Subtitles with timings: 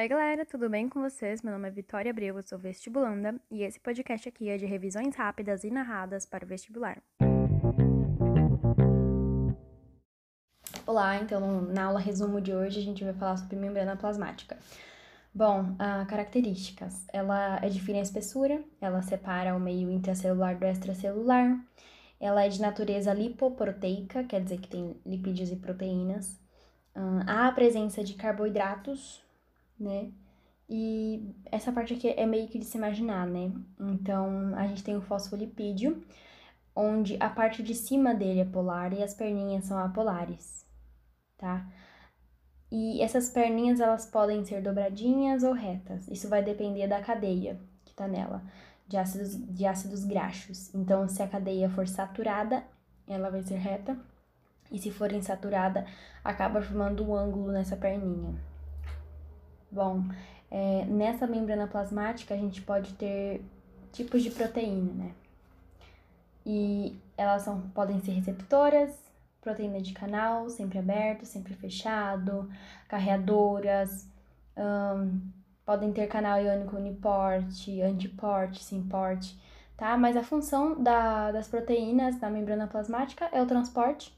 [0.00, 1.42] Oi, galera, tudo bem com vocês?
[1.42, 5.14] Meu nome é Vitória Abreu, eu sou vestibulanda e esse podcast aqui é de revisões
[5.14, 7.02] rápidas e narradas para o vestibular.
[10.86, 14.56] Olá, então na aula resumo de hoje a gente vai falar sobre membrana plasmática.
[15.34, 17.04] Bom, uh, características.
[17.12, 21.62] Ela é define a espessura, ela separa o meio intracelular do extracelular,
[22.18, 26.40] ela é de natureza lipoproteica, quer dizer que tem lipídios e proteínas.
[26.96, 29.22] Uh, há a presença de carboidratos,
[29.80, 30.12] né?
[30.68, 33.52] E essa parte aqui é meio que de se imaginar, né?
[33.78, 36.00] Então, a gente tem o fosfolipídio,
[36.76, 40.64] onde a parte de cima dele é polar e as perninhas são apolares,
[41.36, 41.66] tá?
[42.70, 46.06] E essas perninhas, elas podem ser dobradinhas ou retas.
[46.06, 48.42] Isso vai depender da cadeia que tá nela,
[48.86, 50.72] de ácidos, de ácidos graxos.
[50.72, 52.62] Então, se a cadeia for saturada,
[53.08, 53.98] ela vai ser reta.
[54.70, 55.84] E se for insaturada,
[56.22, 58.38] acaba formando um ângulo nessa perninha.
[59.70, 60.02] Bom,
[60.50, 63.44] é, nessa membrana plasmática a gente pode ter
[63.92, 65.12] tipos de proteína, né?
[66.44, 68.90] E elas são, podem ser receptoras,
[69.40, 72.50] proteína de canal, sempre aberto, sempre fechado,
[72.88, 74.08] carreadoras,
[74.56, 75.20] um,
[75.64, 79.38] podem ter canal iônico uniporte, antiporte, simporte,
[79.76, 79.96] tá?
[79.96, 84.12] Mas a função da, das proteínas da membrana plasmática é o transporte,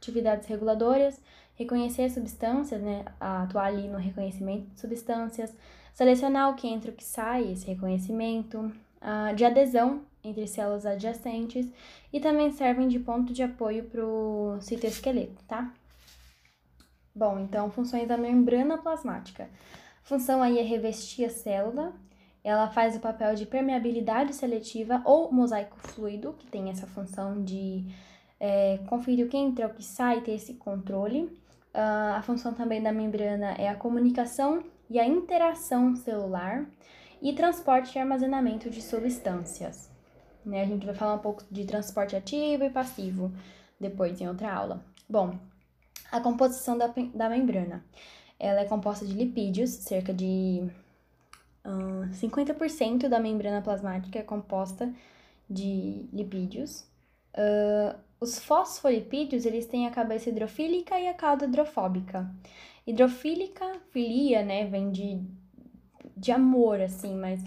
[0.00, 1.20] atividades reguladoras,
[1.54, 5.54] reconhecer as substâncias, né, atuar ali no reconhecimento de substâncias,
[5.92, 10.86] selecionar o que entra e o que sai, esse reconhecimento, uh, de adesão entre células
[10.86, 11.70] adjacentes
[12.12, 15.72] e também servem de ponto de apoio para o citoesqueleto, tá?
[17.14, 19.50] Bom, então, funções da membrana plasmática.
[20.02, 21.92] A função aí é revestir a célula,
[22.42, 27.84] ela faz o papel de permeabilidade seletiva ou mosaico fluido, que tem essa função de
[28.40, 31.24] é, conferir o que entra o que sai, ter esse controle.
[31.72, 36.66] Uh, a função também da membrana é a comunicação e a interação celular
[37.22, 39.88] e transporte e armazenamento de substâncias.
[40.44, 40.62] Né?
[40.62, 43.30] A gente vai falar um pouco de transporte ativo e passivo
[43.78, 44.84] depois em outra aula.
[45.08, 45.38] Bom,
[46.10, 47.84] a composição da, da membrana.
[48.38, 50.62] Ela é composta de lipídios, cerca de
[51.64, 54.92] uh, 50% da membrana plasmática é composta
[55.48, 56.86] de lipídios.
[57.34, 62.30] Uh, os fosfolipídios, eles têm a cabeça hidrofílica e a cauda hidrofóbica.
[62.86, 65.22] Hidrofílica, filia, né, vem de,
[66.16, 67.42] de amor, assim, mas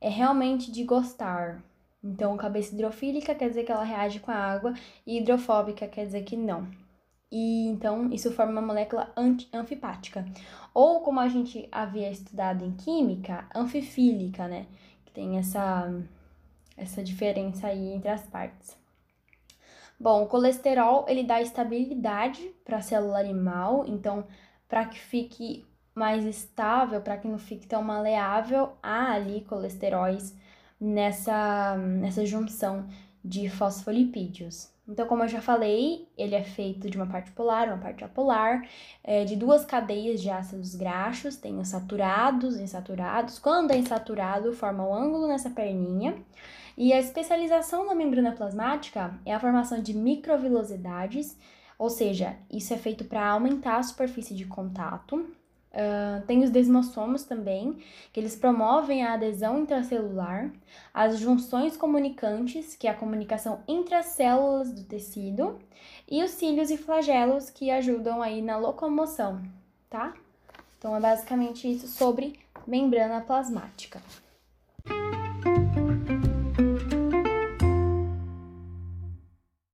[0.00, 1.62] é realmente de gostar.
[2.02, 4.74] Então, cabeça hidrofílica quer dizer que ela reage com a água,
[5.06, 6.70] e hidrofóbica quer dizer que não.
[7.30, 9.12] E então, isso forma uma molécula
[9.52, 10.24] anfipática.
[10.74, 14.66] Ou, como a gente havia estudado em química, anfifílica, né?
[15.04, 15.90] Que tem essa,
[16.76, 18.81] essa diferença aí entre as partes.
[20.02, 24.26] Bom, o colesterol ele dá estabilidade para a célula animal, então
[24.68, 25.64] para que fique
[25.94, 30.36] mais estável, para que não fique tão maleável, há ali colesteróis
[30.80, 32.88] nessa, nessa junção
[33.24, 34.71] de fosfolipídios.
[34.88, 38.66] Então, como eu já falei, ele é feito de uma parte polar, uma parte apolar,
[39.04, 43.38] é, de duas cadeias de ácidos graxos, tem os saturados insaturados.
[43.38, 46.16] Quando é insaturado, forma um ângulo nessa perninha.
[46.76, 51.36] E a especialização da membrana plasmática é a formação de microvilosidades,
[51.78, 55.26] ou seja, isso é feito para aumentar a superfície de contato.
[55.72, 57.78] Uh, tem os desmossomos também,
[58.12, 60.52] que eles promovem a adesão intracelular,
[60.92, 65.58] as junções comunicantes, que é a comunicação entre as células do tecido,
[66.10, 69.40] e os cílios e flagelos, que ajudam aí na locomoção,
[69.88, 70.12] tá?
[70.78, 74.02] Então é basicamente isso sobre membrana plasmática.